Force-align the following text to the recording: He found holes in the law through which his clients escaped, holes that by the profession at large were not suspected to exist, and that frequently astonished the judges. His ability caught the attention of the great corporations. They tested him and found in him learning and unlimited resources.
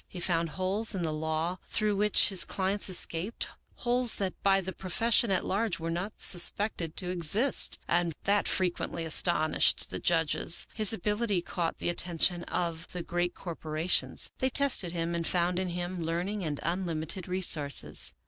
He 0.07 0.19
found 0.19 0.49
holes 0.49 0.95
in 0.95 1.03
the 1.03 1.13
law 1.13 1.59
through 1.67 1.95
which 1.95 2.29
his 2.29 2.43
clients 2.43 2.89
escaped, 2.89 3.49
holes 3.75 4.15
that 4.15 4.33
by 4.41 4.59
the 4.59 4.73
profession 4.73 5.29
at 5.29 5.45
large 5.45 5.79
were 5.79 5.91
not 5.91 6.13
suspected 6.19 6.97
to 6.97 7.11
exist, 7.11 7.77
and 7.87 8.11
that 8.23 8.47
frequently 8.47 9.05
astonished 9.05 9.91
the 9.91 9.99
judges. 9.99 10.65
His 10.73 10.91
ability 10.91 11.43
caught 11.43 11.77
the 11.77 11.89
attention 11.89 12.45
of 12.45 12.87
the 12.93 13.03
great 13.03 13.35
corporations. 13.35 14.31
They 14.39 14.49
tested 14.49 14.91
him 14.91 15.13
and 15.13 15.27
found 15.27 15.59
in 15.59 15.67
him 15.69 16.01
learning 16.01 16.43
and 16.43 16.59
unlimited 16.63 17.27
resources. 17.27 18.11